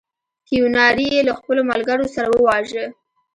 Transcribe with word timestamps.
کیوناري 0.47 1.05
یې 1.13 1.21
له 1.27 1.33
خپلو 1.39 1.61
ملګرو 1.71 2.05
سره 2.15 2.27
وواژه. 2.29 2.85